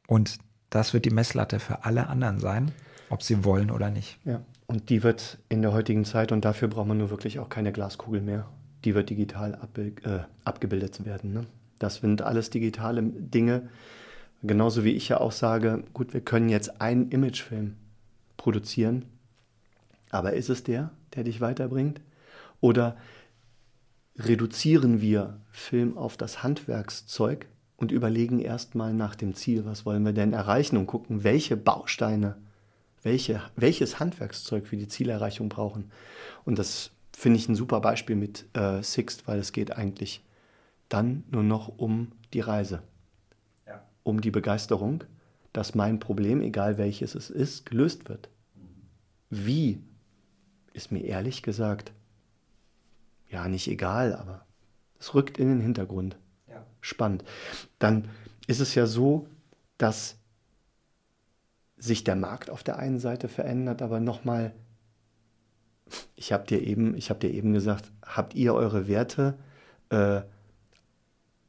Und 0.07 0.39
das 0.71 0.93
wird 0.93 1.05
die 1.05 1.11
Messlatte 1.11 1.61
für 1.61 1.85
alle 1.85 2.09
anderen 2.09 2.41
sein, 2.41 2.73
ob 3.09 3.23
sie 3.23 3.45
wollen 3.45 3.71
oder 3.71 3.91
nicht. 3.91 4.19
Ja, 4.25 4.43
und 4.67 4.91
die 4.91 5.03
wird 5.03 5.39
in 5.49 5.63
der 5.63 5.73
heutigen 5.73 6.05
Zeit, 6.05 6.33
und 6.33 6.45
dafür 6.45 6.69
braucht 6.69 6.89
man 6.89 6.99
nur 6.99 7.11
wirklich 7.11 7.39
auch 7.39 7.49
keine 7.49 7.73
Glaskugel 7.73 8.21
mehr, 8.21 8.49
die 8.85 8.95
wird 8.95 9.11
digital 9.11 9.55
abbild, 9.55 10.05
äh, 10.05 10.21
abgebildet 10.45 11.05
werden. 11.05 11.33
Ne? 11.33 11.47
Das 11.79 11.97
sind 11.97 12.23
alles 12.23 12.51
digitale 12.51 13.03
Dinge. 13.03 13.69
Genauso 14.43 14.85
wie 14.85 14.93
ich 14.93 15.09
ja 15.09 15.21
auch 15.21 15.33
sage, 15.33 15.85
gut, 15.93 16.13
wir 16.13 16.21
können 16.21 16.49
jetzt 16.49 16.81
einen 16.81 17.11
Imagefilm 17.11 17.77
produzieren, 18.37 19.07
aber 20.11 20.35
ist 20.35 20.51
es 20.51 20.63
der, 20.63 20.91
der 21.17 21.25
dich 21.25 21.41
weiterbringt? 21.41 22.01
Oder 22.61 22.97
reduzieren 24.19 25.01
wir 25.01 25.41
Film 25.51 25.99
auf 25.99 26.17
das 26.17 26.43
Handwerkszeug 26.43 27.47
und 27.77 27.93
überlegen 27.93 28.39
erstmal 28.39 28.95
nach 28.95 29.15
dem 29.15 29.35
Ziel, 29.35 29.65
was 29.65 29.85
wollen 29.85 30.05
wir 30.05 30.13
denn 30.13 30.33
erreichen 30.33 30.77
und 30.77 30.87
gucken, 30.87 31.25
welche 31.25 31.57
Bausteine, 31.57 32.37
welche, 33.03 33.43
welches 33.57 34.01
Handwerkszeug 34.01 34.67
für 34.67 34.77
die 34.77 34.89
Zielerreichung 34.89 35.49
brauchen. 35.49 35.91
Und 36.45 36.59
das 36.59 36.91
finde 37.15 37.39
ich 37.39 37.49
ein 37.49 37.55
super 37.55 37.81
Beispiel 37.81 38.17
mit 38.17 38.47
äh, 38.55 38.83
Sixt, 38.83 39.27
weil 39.27 39.39
es 39.39 39.53
geht 39.53 39.77
eigentlich 39.77 40.23
dann 40.89 41.25
nur 41.31 41.43
noch 41.43 41.79
um 41.79 42.13
die 42.33 42.41
Reise, 42.41 42.83
ja. 43.67 43.83
um 44.03 44.21
die 44.21 44.31
Begeisterung, 44.31 45.05
dass 45.53 45.75
mein 45.75 45.99
Problem, 45.99 46.41
egal 46.41 46.79
welches 46.79 47.15
es 47.15 47.31
ist, 47.31 47.67
gelöst 47.67 48.09
wird. 48.09 48.29
Wie, 49.31 49.81
ist 50.77 50.93
mir 50.93 51.05
ehrlich 51.05 51.43
gesagt, 51.43 51.93
ja 53.29 53.49
nicht 53.49 53.69
egal, 53.69 54.15
aber 54.15 54.45
es 54.99 55.15
rückt 55.15 55.39
in 55.39 55.49
den 55.49 55.61
Hintergrund 55.61 56.17
spannend. 56.87 57.25
Dann 57.79 58.09
ist 58.47 58.61
es 58.61 58.75
ja 58.75 58.87
so, 58.87 59.27
dass 59.79 60.17
sich 61.77 62.05
der 62.05 62.17
Markt 62.17 62.49
auf 62.49 62.63
der 62.63 62.79
einen 62.79 62.99
Seite 62.99 63.29
verändert, 63.29 63.83
aber 63.83 64.01
nochmal, 64.01 64.55
ich 66.15 66.33
habe 66.33 66.47
dir 66.47 66.63
eben, 66.63 66.97
ich 66.97 67.11
habe 67.11 67.21
dir 67.21 67.31
eben 67.31 67.53
gesagt, 67.53 67.93
habt 68.03 68.35
ihr 68.35 68.55
eure 68.55 68.89
Werte 68.89 69.37
äh, 69.91 70.23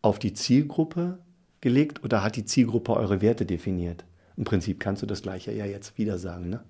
auf 0.02 0.20
die 0.20 0.34
Zielgruppe 0.34 1.20
gelegt 1.62 2.04
oder 2.04 2.24
hat 2.24 2.36
die 2.36 2.46
Zielgruppe 2.46 2.94
eure 2.94 3.22
Werte 3.22 3.46
definiert? 3.46 4.06
Im 4.36 4.44
Prinzip 4.44 4.80
kannst 4.80 5.02
du 5.02 5.06
das 5.06 5.22
gleiche 5.22 5.52
ja 5.52 5.66
jetzt 5.66 5.98
wieder 5.98 6.18
sagen, 6.18 6.50
ne? 6.50 6.64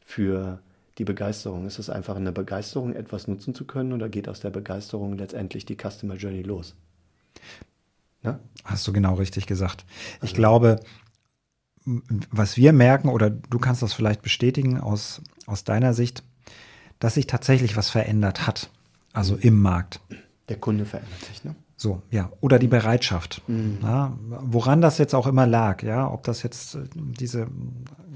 Für 0.00 0.62
die 0.98 1.04
Begeisterung. 1.04 1.66
Ist 1.66 1.78
es 1.78 1.90
einfach 1.90 2.16
eine 2.16 2.32
Begeisterung, 2.32 2.94
etwas 2.94 3.28
nutzen 3.28 3.54
zu 3.54 3.64
können 3.64 3.92
oder 3.92 4.08
geht 4.08 4.28
aus 4.28 4.40
der 4.40 4.50
Begeisterung 4.50 5.16
letztendlich 5.16 5.64
die 5.64 5.76
Customer 5.76 6.14
Journey 6.14 6.42
los? 6.42 6.74
Ne? 8.22 8.38
Hast 8.64 8.86
du 8.86 8.92
genau 8.92 9.14
richtig 9.14 9.46
gesagt. 9.46 9.84
Ich 10.16 10.30
also. 10.30 10.34
glaube, 10.34 10.80
was 12.30 12.56
wir 12.56 12.72
merken, 12.72 13.08
oder 13.08 13.30
du 13.30 13.58
kannst 13.58 13.82
das 13.82 13.94
vielleicht 13.94 14.22
bestätigen 14.22 14.78
aus, 14.80 15.22
aus 15.46 15.64
deiner 15.64 15.94
Sicht, 15.94 16.22
dass 16.98 17.14
sich 17.14 17.26
tatsächlich 17.26 17.76
was 17.76 17.90
verändert 17.90 18.46
hat. 18.46 18.70
Also 19.12 19.36
im 19.36 19.60
Markt. 19.60 20.00
Der 20.48 20.58
Kunde 20.58 20.84
verändert 20.84 21.24
sich, 21.24 21.44
ne? 21.44 21.54
So, 21.78 22.02
ja. 22.10 22.30
Oder 22.40 22.58
die 22.58 22.66
Bereitschaft. 22.66 23.40
Mhm. 23.46 23.78
Ja, 23.82 24.18
woran 24.28 24.80
das 24.80 24.98
jetzt 24.98 25.14
auch 25.14 25.28
immer 25.28 25.46
lag, 25.46 25.84
ja, 25.84 26.10
ob 26.10 26.24
das 26.24 26.42
jetzt 26.42 26.74
äh, 26.74 26.88
diese 26.94 27.46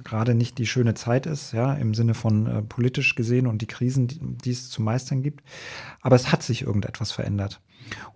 gerade 0.05 0.35
nicht 0.35 0.59
die 0.59 0.67
schöne 0.67 0.95
Zeit 0.95 1.27
ist, 1.27 1.53
ja, 1.53 1.73
im 1.75 1.95
Sinne 1.95 2.15
von 2.15 2.47
äh, 2.47 2.63
politisch 2.63 3.15
gesehen 3.15 3.47
und 3.47 3.63
die 3.63 3.69
Krisen, 3.69 4.09
die, 4.09 4.19
die 4.21 4.51
es 4.51 4.69
zu 4.69 4.83
meistern 4.83 5.23
gibt. 5.23 5.45
Aber 6.01 6.17
es 6.17 6.33
hat 6.33 6.43
sich 6.43 6.63
irgendetwas 6.63 7.13
verändert. 7.13 7.61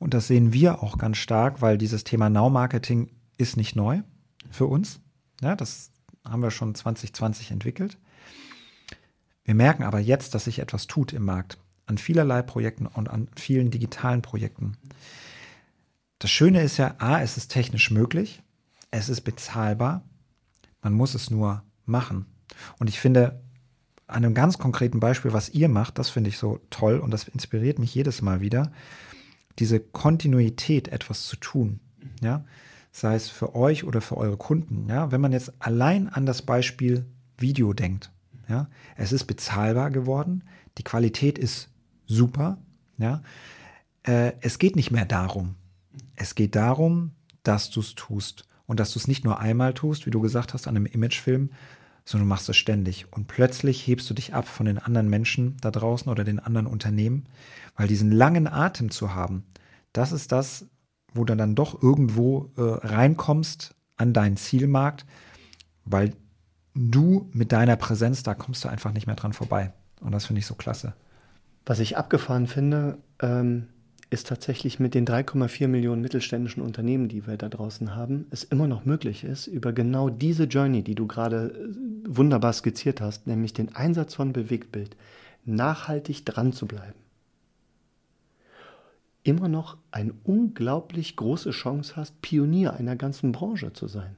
Und 0.01 0.13
das 0.15 0.27
sehen 0.27 0.53
wir 0.53 0.83
auch 0.83 0.99
ganz 0.99 1.19
stark, 1.19 1.63
weil 1.63 1.79
dieses 1.79 2.03
Thema 2.03 2.29
Now-Marketing 2.29 3.13
ist 3.39 3.57
nicht 3.57 3.77
neu 3.77 4.01
für 4.51 4.67
uns. 4.67 4.99
Ja, 5.41 5.55
das 5.55 5.93
haben 6.25 6.43
wir 6.43 6.51
schon 6.51 6.75
2020 6.75 7.53
entwickelt. 7.53 7.99
Wir 9.45 9.55
merken 9.55 9.85
aber 9.85 10.01
jetzt, 10.01 10.35
dass 10.35 10.47
sich 10.47 10.59
etwas 10.59 10.89
tut 10.89 11.13
im 11.13 11.25
Markt 11.25 11.59
an 11.87 11.99
vielerlei 11.99 12.43
Projekten 12.43 12.87
und 12.87 13.09
an 13.09 13.29
vielen 13.37 13.71
digitalen 13.71 14.23
Projekten. 14.23 14.77
Das 16.19 16.31
Schöne 16.31 16.63
ist 16.63 16.77
ja, 16.79 16.95
a, 16.99 17.21
es 17.21 17.37
ist 17.37 17.49
technisch 17.49 17.91
möglich, 17.91 18.43
es 18.91 19.09
ist 19.09 19.23
bezahlbar, 19.23 20.03
man 20.83 20.93
muss 20.93 21.15
es 21.15 21.31
nur 21.31 21.63
machen. 21.85 22.27
Und 22.79 22.89
ich 22.89 23.01
finde, 23.01 23.43
an 24.07 24.25
einem 24.25 24.35
ganz 24.35 24.59
konkreten 24.59 25.01
Beispiel, 25.01 25.33
was 25.33 25.51
ihr 25.51 25.69
macht, 25.69 25.99
das 25.99 26.11
finde 26.11 26.31
ich 26.31 26.39
so 26.39 26.61
toll 26.71 26.99
und 26.99 27.11
das 27.11 27.29
inspiriert 27.29 27.79
mich 27.79 27.95
jedes 27.95 28.23
Mal 28.23 28.41
wieder 28.41 28.73
diese 29.59 29.81
Kontinuität 29.81 30.89
etwas 30.89 31.27
zu 31.27 31.37
tun, 31.37 31.81
ja, 32.21 32.45
sei 32.93 33.15
es 33.15 33.29
für 33.29 33.55
euch 33.55 33.85
oder 33.85 34.01
für 34.01 34.17
eure 34.17 34.37
Kunden, 34.37 34.89
ja, 34.89 35.11
wenn 35.13 35.21
man 35.21 35.33
jetzt 35.33 35.53
allein 35.59 36.09
an 36.09 36.27
das 36.27 36.43
Beispiel 36.43 37.07
Video 37.39 37.73
denkt, 37.73 38.11
ja, 38.49 38.69
es 38.97 39.13
ist 39.13 39.25
bezahlbar 39.25 39.91
geworden, 39.91 40.45
die 40.79 40.85
Qualität 40.85 41.39
ist 41.39 41.71
super, 42.07 42.59
ja, 42.99 43.23
äh, 44.05 44.33
es 44.41 44.59
geht 44.59 44.77
nicht 44.77 44.91
mehr 44.91 45.07
darum, 45.07 45.57
es 46.17 46.35
geht 46.35 46.57
darum, 46.57 47.13
dass 47.43 47.71
du 47.71 47.81
es 47.81 47.95
tust 47.95 48.49
und 48.67 48.81
dass 48.81 48.93
du 48.93 48.99
es 48.99 49.09
nicht 49.09 49.25
nur 49.25 49.39
einmal 49.39 49.75
tust, 49.75 50.07
wie 50.07 50.11
du 50.11 50.21
gesagt 50.21 50.55
hast, 50.55 50.67
an 50.67 50.77
einem 50.77 50.87
Imagefilm, 50.87 51.51
sondern 52.05 52.29
du 52.29 52.29
machst 52.29 52.49
es 52.49 52.57
ständig. 52.57 53.13
Und 53.13 53.27
plötzlich 53.27 53.87
hebst 53.87 54.09
du 54.09 54.15
dich 54.15 54.35
ab 54.35 54.47
von 54.49 54.67
den 54.67 54.79
anderen 54.79 55.09
Menschen 55.09 55.57
da 55.61 55.71
draußen 55.71 56.11
oder 56.11 56.25
den 56.25 56.39
anderen 56.39 56.67
Unternehmen, 56.67 57.27
weil 57.77 57.89
diesen 57.89 58.11
langen 58.11 58.47
Atem 58.47 58.91
zu 58.91 59.15
haben, 59.15 59.45
das 59.93 60.13
ist 60.13 60.33
das, 60.33 60.67
wo 61.13 61.25
du 61.25 61.35
dann 61.35 61.55
doch 61.55 61.83
irgendwo 61.83 62.53
äh, 62.57 62.63
reinkommst 62.87 63.75
an 63.97 64.13
deinen 64.13 64.37
Zielmarkt, 64.37 65.07
weil 65.85 66.13
du 66.75 67.31
mit 67.33 67.53
deiner 67.53 67.77
Präsenz, 67.77 68.23
da 68.23 68.35
kommst 68.35 68.65
du 68.65 68.69
einfach 68.69 68.93
nicht 68.93 69.07
mehr 69.07 69.17
dran 69.17 69.33
vorbei. 69.33 69.73
Und 70.01 70.13
das 70.13 70.27
finde 70.27 70.41
ich 70.41 70.47
so 70.47 70.55
klasse. 70.55 70.95
Was 71.65 71.81
ich 71.81 71.97
abgefahren 71.97 72.47
finde, 72.47 72.99
ähm, 73.21 73.69
ist 74.09 74.29
tatsächlich 74.29 74.79
mit 74.79 74.95
den 74.95 75.07
3,4 75.07 75.67
Millionen 75.69 76.03
mittelständischen 76.03 76.63
Unternehmen, 76.63 77.09
die 77.09 77.27
wir 77.27 77.37
da 77.37 77.49
draußen 77.49 77.95
haben, 77.95 78.27
es 78.31 78.45
immer 78.45 78.67
noch 78.67 78.85
möglich 78.85 79.25
ist, 79.25 79.47
über 79.47 79.73
genau 79.73 80.11
diese 80.11 80.45
Journey, 80.45 80.83
die 80.83 80.95
du 80.95 81.07
gerade 81.07 81.49
äh, 81.49 82.07
wunderbar 82.07 82.53
skizziert 82.53 83.01
hast, 83.01 83.27
nämlich 83.27 83.53
den 83.53 83.75
Einsatz 83.75 84.15
von 84.15 84.33
Bewegtbild, 84.33 84.97
nachhaltig 85.45 86.25
dran 86.25 86.53
zu 86.53 86.67
bleiben. 86.67 86.99
Immer 89.25 89.49
noch 89.49 89.77
eine 89.91 90.15
unglaublich 90.23 91.17
große 91.17 91.51
Chance 91.51 91.97
hast, 91.97 92.23
Pionier 92.23 92.75
einer 92.75 92.95
ganzen 92.95 93.33
Branche 93.33 93.73
zu 93.73 93.89
sein 93.89 94.17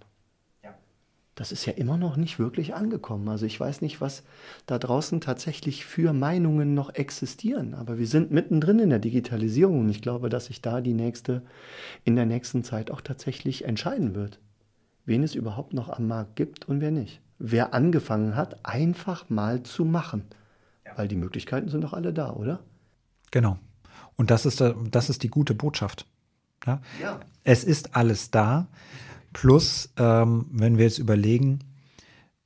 das 1.39 1.53
ist 1.53 1.67
ja 1.67 1.73
immer 1.75 1.97
noch 1.97 2.17
nicht 2.17 2.41
wirklich 2.41 2.75
angekommen. 2.75 3.29
Also 3.29 3.47
ich 3.47 3.61
weiß 3.61 3.81
nicht, 3.81 4.01
was 4.01 4.25
da 4.67 4.77
draußen 4.77 5.21
tatsächlich 5.21 5.85
für 5.85 6.13
Meinungen 6.13 6.75
noch 6.75 6.93
existieren, 6.97 7.75
aber 7.75 7.97
wir 7.97 8.09
sind 8.09 8.33
mittendrin 8.33 8.81
in 8.81 8.91
der 8.91 8.99
Digitalisierung 8.99 9.79
und 9.79 9.89
ich 9.89 10.03
glaube, 10.03 10.31
dass 10.31 10.47
sich 10.47 10.63
da 10.63 10.81
die 10.81 10.95
nächste, 10.95 11.43
in 12.03 12.17
der 12.17 12.27
nächsten 12.27 12.65
Zeit 12.65 12.91
auch 12.91 13.01
tatsächlich 13.01 13.65
entscheiden 13.65 14.17
wird, 14.17 14.41
wen 15.05 15.23
es 15.23 15.37
überhaupt 15.37 15.75
noch 15.75 15.89
am 15.89 16.09
Markt 16.09 16.35
gibt 16.35 16.67
und 16.67 16.81
wer 16.81 16.91
nicht. 16.91 17.21
Wer 17.39 17.73
angefangen 17.73 18.35
hat, 18.35 18.67
einfach 18.67 19.31
mal 19.31 19.63
zu 19.63 19.85
machen. 19.85 20.25
Weil 20.97 21.07
die 21.07 21.15
Möglichkeiten 21.15 21.69
sind 21.69 21.85
doch 21.85 21.93
alle 21.93 22.13
da, 22.13 22.33
oder? 22.33 22.59
Genau. 23.31 23.59
Und 24.17 24.33
das 24.33 24.45
ist, 24.45 24.61
das 24.91 25.09
ist 25.09 25.23
die 25.23 25.29
gute 25.29 25.55
Botschaft. 25.55 26.05
Ja? 26.67 26.81
ja. 27.01 27.21
Es 27.45 27.63
ist 27.63 27.95
alles 27.95 28.33
da. 28.33 28.67
Plus, 29.33 29.93
ähm, 29.97 30.47
wenn 30.51 30.79
wir 30.79 30.85
jetzt 30.85 30.99
überlegen, 30.99 31.61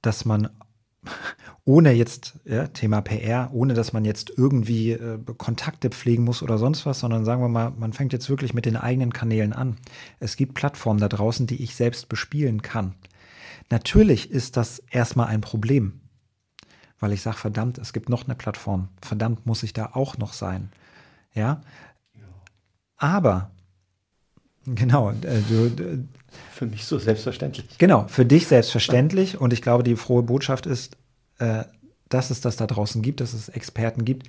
dass 0.02 0.24
man 0.24 0.48
ohne 1.64 1.92
jetzt, 1.92 2.38
ja, 2.44 2.66
Thema 2.68 3.00
PR, 3.00 3.50
ohne 3.52 3.74
dass 3.74 3.92
man 3.92 4.04
jetzt 4.04 4.32
irgendwie 4.36 4.92
äh, 4.92 5.18
Kontakte 5.38 5.90
pflegen 5.90 6.24
muss 6.24 6.42
oder 6.42 6.58
sonst 6.58 6.86
was, 6.86 7.00
sondern 7.00 7.24
sagen 7.24 7.42
wir 7.42 7.48
mal, 7.48 7.70
man 7.70 7.92
fängt 7.92 8.12
jetzt 8.12 8.28
wirklich 8.28 8.54
mit 8.54 8.66
den 8.66 8.76
eigenen 8.76 9.12
Kanälen 9.12 9.52
an. 9.52 9.76
Es 10.20 10.36
gibt 10.36 10.54
Plattformen 10.54 11.00
da 11.00 11.08
draußen, 11.08 11.46
die 11.46 11.62
ich 11.62 11.74
selbst 11.74 12.08
bespielen 12.08 12.62
kann. 12.62 12.94
Natürlich 13.70 14.30
ist 14.30 14.56
das 14.56 14.80
erstmal 14.90 15.28
ein 15.28 15.40
Problem, 15.40 16.00
weil 16.98 17.12
ich 17.12 17.22
sage, 17.22 17.38
verdammt, 17.38 17.78
es 17.78 17.92
gibt 17.92 18.08
noch 18.08 18.24
eine 18.24 18.34
Plattform. 18.34 18.88
Verdammt, 19.00 19.46
muss 19.46 19.62
ich 19.62 19.72
da 19.72 19.90
auch 19.94 20.18
noch 20.18 20.32
sein. 20.32 20.70
Ja. 21.34 21.62
Aber, 22.96 23.50
genau, 24.66 25.10
äh, 25.10 25.40
du, 25.48 26.06
für 26.50 26.66
mich 26.66 26.84
so 26.84 26.98
selbstverständlich. 26.98 27.66
Genau, 27.78 28.06
für 28.08 28.24
dich 28.24 28.46
selbstverständlich. 28.46 29.40
Und 29.40 29.52
ich 29.52 29.62
glaube, 29.62 29.82
die 29.82 29.96
frohe 29.96 30.22
Botschaft 30.22 30.66
ist, 30.66 30.96
äh, 31.38 31.64
dass 32.08 32.30
es 32.30 32.40
das 32.40 32.56
da 32.56 32.66
draußen 32.66 33.02
gibt, 33.02 33.20
dass 33.20 33.32
es 33.32 33.48
Experten 33.48 34.04
gibt, 34.04 34.28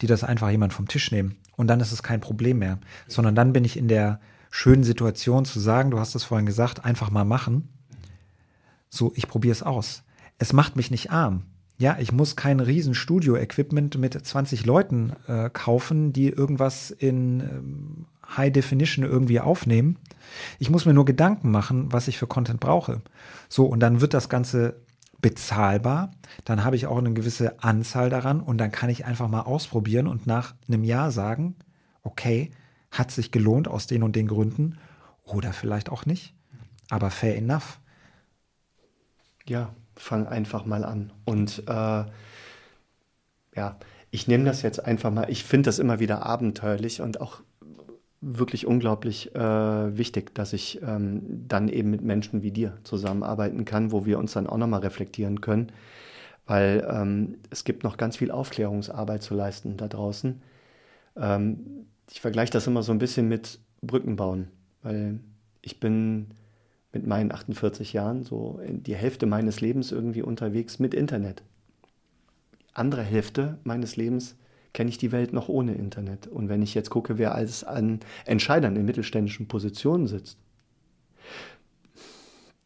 die 0.00 0.06
das 0.06 0.24
einfach 0.24 0.50
jemand 0.50 0.72
vom 0.72 0.88
Tisch 0.88 1.10
nehmen. 1.10 1.36
Und 1.56 1.68
dann 1.68 1.80
ist 1.80 1.92
es 1.92 2.02
kein 2.02 2.20
Problem 2.20 2.58
mehr. 2.58 2.78
Sondern 3.06 3.34
dann 3.34 3.52
bin 3.52 3.64
ich 3.64 3.76
in 3.76 3.88
der 3.88 4.20
schönen 4.50 4.84
Situation 4.84 5.44
zu 5.44 5.60
sagen, 5.60 5.90
du 5.90 5.98
hast 5.98 6.14
es 6.14 6.24
vorhin 6.24 6.46
gesagt, 6.46 6.84
einfach 6.84 7.10
mal 7.10 7.24
machen. 7.24 7.68
So, 8.88 9.12
ich 9.16 9.28
probiere 9.28 9.52
es 9.52 9.62
aus. 9.62 10.02
Es 10.38 10.52
macht 10.52 10.76
mich 10.76 10.90
nicht 10.90 11.10
arm. 11.10 11.42
Ja, 11.76 11.96
ich 11.98 12.12
muss 12.12 12.36
kein 12.36 12.60
riesen 12.60 12.94
Studio-Equipment 12.94 13.98
mit 13.98 14.14
20 14.14 14.64
Leuten 14.64 15.12
äh, 15.26 15.50
kaufen, 15.50 16.12
die 16.12 16.28
irgendwas 16.28 16.92
in 16.92 17.40
ähm, 17.40 18.06
High 18.36 18.52
Definition 18.52 19.04
irgendwie 19.04 19.40
aufnehmen. 19.40 19.98
Ich 20.58 20.70
muss 20.70 20.86
mir 20.86 20.94
nur 20.94 21.04
Gedanken 21.04 21.50
machen, 21.50 21.92
was 21.92 22.08
ich 22.08 22.18
für 22.18 22.26
Content 22.26 22.60
brauche. 22.60 23.02
So, 23.48 23.66
und 23.66 23.80
dann 23.80 24.00
wird 24.00 24.14
das 24.14 24.28
Ganze 24.28 24.80
bezahlbar. 25.20 26.10
Dann 26.44 26.64
habe 26.64 26.76
ich 26.76 26.86
auch 26.86 26.98
eine 26.98 27.12
gewisse 27.12 27.62
Anzahl 27.62 28.10
daran 28.10 28.40
und 28.40 28.58
dann 28.58 28.72
kann 28.72 28.90
ich 28.90 29.04
einfach 29.04 29.28
mal 29.28 29.42
ausprobieren 29.42 30.06
und 30.06 30.26
nach 30.26 30.54
einem 30.68 30.84
Jahr 30.84 31.10
sagen, 31.10 31.56
okay, 32.02 32.50
hat 32.90 33.10
sich 33.10 33.30
gelohnt 33.30 33.68
aus 33.68 33.86
den 33.86 34.02
und 34.02 34.16
den 34.16 34.28
Gründen 34.28 34.78
oder 35.24 35.52
vielleicht 35.52 35.90
auch 35.90 36.06
nicht. 36.06 36.34
Aber 36.90 37.10
fair 37.10 37.36
enough. 37.36 37.80
Ja, 39.46 39.74
fang 39.96 40.26
einfach 40.26 40.64
mal 40.64 40.84
an. 40.84 41.12
Und 41.24 41.62
äh, 41.66 42.04
ja, 43.56 43.76
ich 44.10 44.28
nehme 44.28 44.44
das 44.44 44.62
jetzt 44.62 44.84
einfach 44.84 45.10
mal, 45.10 45.30
ich 45.30 45.44
finde 45.44 45.68
das 45.68 45.78
immer 45.78 45.98
wieder 45.98 46.24
abenteuerlich 46.24 47.00
und 47.00 47.20
auch 47.20 47.40
wirklich 48.24 48.66
unglaublich 48.66 49.34
äh, 49.34 49.38
wichtig, 49.98 50.34
dass 50.34 50.52
ich 50.52 50.80
ähm, 50.82 51.44
dann 51.46 51.68
eben 51.68 51.90
mit 51.90 52.02
Menschen 52.02 52.42
wie 52.42 52.50
dir 52.50 52.78
zusammenarbeiten 52.82 53.64
kann, 53.64 53.92
wo 53.92 54.06
wir 54.06 54.18
uns 54.18 54.32
dann 54.32 54.46
auch 54.46 54.56
nochmal 54.56 54.80
reflektieren 54.80 55.40
können, 55.40 55.70
weil 56.46 56.86
ähm, 56.90 57.36
es 57.50 57.64
gibt 57.64 57.84
noch 57.84 57.96
ganz 57.96 58.16
viel 58.16 58.30
Aufklärungsarbeit 58.30 59.22
zu 59.22 59.34
leisten 59.34 59.76
da 59.76 59.88
draußen. 59.88 60.40
Ähm, 61.16 61.86
ich 62.10 62.20
vergleiche 62.20 62.52
das 62.52 62.66
immer 62.66 62.82
so 62.82 62.92
ein 62.92 62.98
bisschen 62.98 63.28
mit 63.28 63.58
Brücken 63.82 64.16
bauen, 64.16 64.48
weil 64.82 65.20
ich 65.60 65.78
bin 65.78 66.28
mit 66.92 67.06
meinen 67.06 67.32
48 67.32 67.92
Jahren 67.92 68.22
so 68.22 68.60
die 68.66 68.94
Hälfte 68.94 69.26
meines 69.26 69.60
Lebens 69.60 69.92
irgendwie 69.92 70.22
unterwegs 70.22 70.78
mit 70.78 70.94
Internet. 70.94 71.42
Die 72.60 72.74
andere 72.74 73.02
Hälfte 73.02 73.58
meines 73.64 73.96
Lebens 73.96 74.36
kenne 74.74 74.90
ich 74.90 74.98
die 74.98 75.12
Welt 75.12 75.32
noch 75.32 75.48
ohne 75.48 75.74
Internet. 75.74 76.26
Und 76.26 76.50
wenn 76.50 76.60
ich 76.60 76.74
jetzt 76.74 76.90
gucke, 76.90 77.16
wer 77.16 77.34
alles 77.34 77.64
an 77.64 78.00
Entscheidern 78.26 78.76
in 78.76 78.84
mittelständischen 78.84 79.48
Positionen 79.48 80.06
sitzt, 80.06 80.36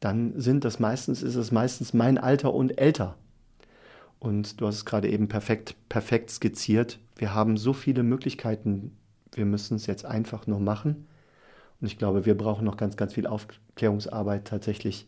dann 0.01 0.33
sind 0.41 0.65
das 0.65 0.81
meistens, 0.81 1.23
ist 1.23 1.37
es 1.37 1.53
meistens 1.53 1.93
mein 1.93 2.19
Alter 2.19 2.55
und 2.55 2.81
älter. 2.81 3.17
Und 4.19 4.61
du 4.61 4.67
hast 4.67 4.77
es 4.77 4.85
gerade 4.85 5.09
eben 5.09 5.29
perfekt, 5.29 5.77
perfekt 5.89 6.31
skizziert. 6.31 6.99
Wir 7.17 7.35
haben 7.35 7.57
so 7.57 7.73
viele 7.73 8.03
Möglichkeiten. 8.03 8.97
Wir 9.33 9.45
müssen 9.45 9.77
es 9.77 9.87
jetzt 9.87 10.05
einfach 10.05 10.47
nur 10.47 10.61
machen. 10.61 11.07
Und 11.81 11.87
ich 11.87 11.99
glaube, 11.99 12.27
wir 12.27 12.37
brauchen 12.37 12.65
noch 12.65 12.77
ganz, 12.77 12.97
ganz 12.97 13.15
viel 13.15 13.27
Aufklärungsarbeit 13.27 14.47
tatsächlich, 14.47 15.07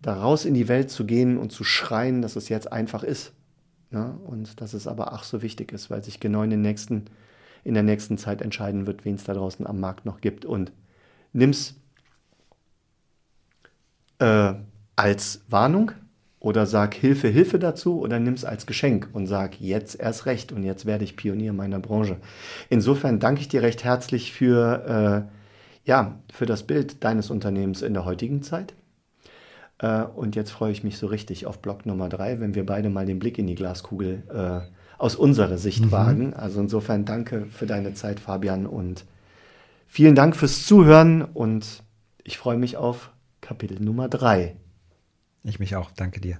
daraus 0.00 0.44
in 0.44 0.54
die 0.54 0.68
Welt 0.68 0.90
zu 0.90 1.06
gehen 1.06 1.38
und 1.38 1.50
zu 1.50 1.64
schreien, 1.64 2.20
dass 2.20 2.36
es 2.36 2.48
jetzt 2.50 2.70
einfach 2.70 3.02
ist. 3.02 3.32
Ne? 3.90 4.18
Und 4.24 4.60
dass 4.60 4.74
es 4.74 4.86
aber 4.86 5.12
ach 5.12 5.24
so 5.24 5.42
wichtig 5.42 5.72
ist, 5.72 5.90
weil 5.90 6.02
sich 6.02 6.20
genau 6.20 6.42
in, 6.42 6.50
den 6.50 6.62
nächsten, 6.62 7.04
in 7.62 7.74
der 7.74 7.82
nächsten 7.82 8.18
Zeit 8.18 8.42
entscheiden 8.42 8.86
wird, 8.86 9.04
wen 9.04 9.14
es 9.14 9.24
da 9.24 9.34
draußen 9.34 9.66
am 9.66 9.80
Markt 9.80 10.04
noch 10.04 10.20
gibt. 10.20 10.44
Und 10.44 10.72
nimm's 11.32 11.74
äh, 14.18 14.54
als 14.96 15.42
Warnung 15.48 15.92
oder 16.44 16.66
sag 16.66 16.94
Hilfe, 16.94 17.28
Hilfe 17.28 17.58
dazu 17.58 18.00
oder 18.00 18.20
nimm 18.20 18.34
es 18.34 18.44
als 18.44 18.66
Geschenk 18.66 19.08
und 19.12 19.26
sag 19.26 19.60
jetzt 19.60 19.98
erst 19.98 20.26
recht 20.26 20.52
und 20.52 20.62
jetzt 20.62 20.84
werde 20.84 21.04
ich 21.04 21.16
Pionier 21.16 21.52
meiner 21.52 21.78
Branche. 21.78 22.18
Insofern 22.68 23.18
danke 23.18 23.40
ich 23.40 23.48
dir 23.48 23.62
recht 23.62 23.82
herzlich 23.82 24.32
für, 24.32 25.26
äh, 25.26 25.88
ja, 25.88 26.18
für 26.32 26.46
das 26.46 26.64
Bild 26.64 27.02
deines 27.02 27.30
Unternehmens 27.30 27.80
in 27.80 27.94
der 27.94 28.04
heutigen 28.04 28.42
Zeit. 28.42 28.74
Äh, 29.78 30.02
und 30.02 30.36
jetzt 30.36 30.50
freue 30.50 30.72
ich 30.72 30.84
mich 30.84 30.98
so 30.98 31.06
richtig 31.06 31.46
auf 31.46 31.60
Block 31.60 31.86
Nummer 31.86 32.08
drei, 32.08 32.40
wenn 32.40 32.54
wir 32.54 32.66
beide 32.66 32.90
mal 32.90 33.06
den 33.06 33.18
Blick 33.18 33.38
in 33.38 33.46
die 33.46 33.54
Glaskugel 33.54 34.22
äh, 34.32 34.72
aus 34.98 35.16
unserer 35.16 35.58
Sicht 35.58 35.86
mhm. 35.86 35.92
wagen. 35.92 36.34
Also 36.34 36.60
insofern 36.60 37.04
danke 37.04 37.46
für 37.46 37.66
deine 37.66 37.94
Zeit, 37.94 38.20
Fabian, 38.20 38.66
und 38.66 39.04
vielen 39.86 40.14
Dank 40.14 40.36
fürs 40.36 40.66
Zuhören 40.66 41.22
und 41.22 41.82
ich 42.22 42.38
freue 42.38 42.56
mich 42.56 42.76
auf 42.76 43.10
Kapitel 43.40 43.80
Nummer 43.80 44.08
drei. 44.08 44.56
Ich 45.42 45.60
mich 45.60 45.76
auch. 45.76 45.90
Danke 45.90 46.20
dir. 46.20 46.38